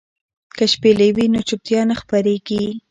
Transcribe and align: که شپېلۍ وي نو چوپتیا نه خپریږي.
که 0.57 0.63
شپېلۍ 0.73 1.09
وي 1.15 1.25
نو 1.33 1.39
چوپتیا 1.47 1.81
نه 1.89 1.95
خپریږي. 2.01 2.65